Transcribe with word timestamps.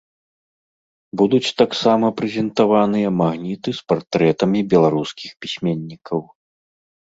Будуць 1.21 1.55
таксама 1.61 2.07
прэзентаваныя 2.23 3.13
магніты 3.21 3.69
з 3.83 3.95
партрэтамі 3.95 4.67
беларускіх 4.75 5.31
пісьменнікаў. 5.45 6.19